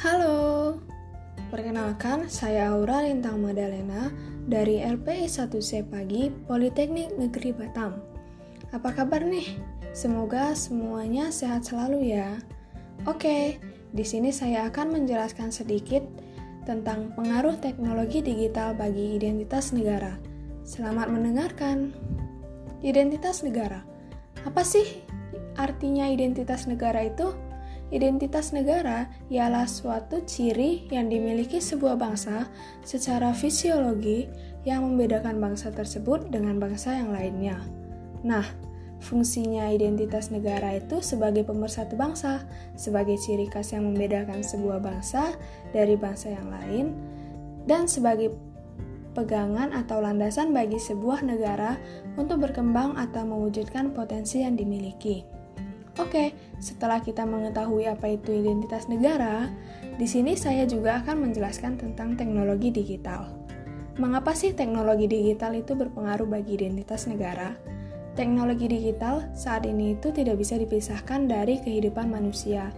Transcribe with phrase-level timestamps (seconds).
[0.00, 0.80] Halo,
[1.52, 4.08] perkenalkan saya Aura Lintang Madalena
[4.48, 8.00] dari LPI 1C Pagi Politeknik Negeri Batam.
[8.72, 9.60] Apa kabar nih?
[9.92, 12.40] Semoga semuanya sehat selalu ya.
[13.04, 13.60] Oke,
[13.92, 16.00] di sini saya akan menjelaskan sedikit
[16.64, 20.16] tentang pengaruh teknologi digital bagi identitas negara.
[20.64, 21.92] Selamat mendengarkan.
[22.80, 23.84] Identitas negara.
[24.48, 25.04] Apa sih
[25.60, 27.49] artinya identitas negara itu?
[27.90, 32.46] Identitas negara ialah suatu ciri yang dimiliki sebuah bangsa
[32.86, 34.30] secara fisiologi
[34.62, 37.58] yang membedakan bangsa tersebut dengan bangsa yang lainnya.
[38.22, 38.46] Nah,
[39.02, 42.46] fungsinya identitas negara itu sebagai pemersatu bangsa,
[42.78, 45.34] sebagai ciri khas yang membedakan sebuah bangsa
[45.74, 46.94] dari bangsa yang lain,
[47.66, 48.30] dan sebagai
[49.18, 51.74] pegangan atau landasan bagi sebuah negara
[52.14, 55.39] untuk berkembang atau mewujudkan potensi yang dimiliki.
[55.98, 56.30] Oke,
[56.62, 59.50] setelah kita mengetahui apa itu identitas negara,
[59.98, 63.26] di sini saya juga akan menjelaskan tentang teknologi digital.
[63.98, 67.58] Mengapa sih teknologi digital itu berpengaruh bagi identitas negara?
[68.14, 72.70] Teknologi digital saat ini itu tidak bisa dipisahkan dari kehidupan manusia.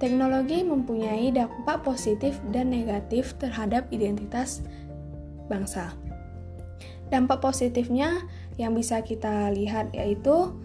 [0.00, 4.64] Teknologi mempunyai dampak positif dan negatif terhadap identitas
[5.46, 5.92] bangsa.
[7.12, 8.24] Dampak positifnya
[8.56, 10.56] yang bisa kita lihat yaitu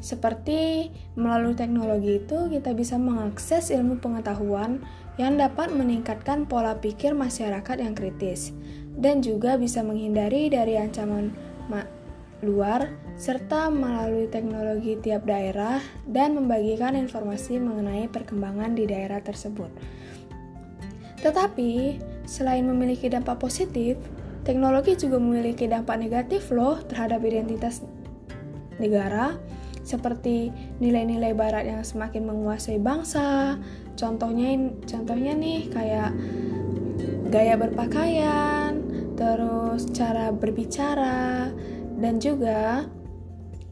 [0.00, 4.80] seperti melalui teknologi itu kita bisa mengakses ilmu pengetahuan
[5.20, 8.56] yang dapat meningkatkan pola pikir masyarakat yang kritis
[8.96, 11.32] dan juga bisa menghindari dari ancaman
[12.40, 12.88] luar
[13.20, 15.76] serta melalui teknologi tiap daerah
[16.08, 19.68] dan membagikan informasi mengenai perkembangan di daerah tersebut.
[21.20, 24.00] Tetapi, selain memiliki dampak positif,
[24.48, 27.84] teknologi juga memiliki dampak negatif loh terhadap identitas
[28.80, 29.36] negara
[29.90, 33.58] seperti nilai-nilai barat yang semakin menguasai bangsa.
[33.98, 36.14] Contohnya contohnya nih kayak
[37.34, 38.78] gaya berpakaian,
[39.18, 41.50] terus cara berbicara
[41.98, 42.86] dan juga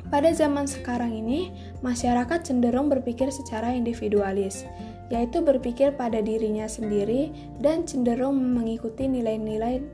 [0.08, 1.52] pada zaman sekarang ini
[1.84, 4.64] masyarakat cenderung berpikir secara individualis,
[5.12, 7.30] yaitu berpikir pada dirinya sendiri
[7.60, 9.84] dan cenderung mengikuti nilai-nilai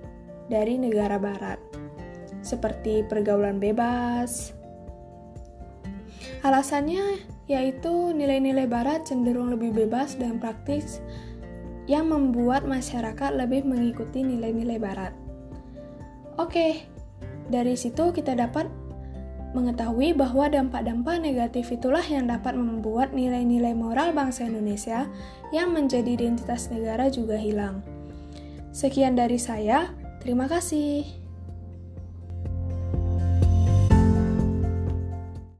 [0.46, 1.58] dari negara barat.
[2.44, 4.54] Seperti pergaulan bebas,
[6.44, 11.00] Alasannya yaitu nilai-nilai barat cenderung lebih bebas dan praktis
[11.88, 15.12] yang membuat masyarakat lebih mengikuti nilai-nilai barat.
[16.36, 16.84] Oke,
[17.48, 18.68] dari situ kita dapat
[19.54, 25.06] mengetahui bahwa dampak-dampak negatif itulah yang dapat membuat nilai-nilai moral bangsa Indonesia
[25.54, 27.80] yang menjadi identitas negara juga hilang.
[28.74, 31.23] Sekian dari saya, terima kasih.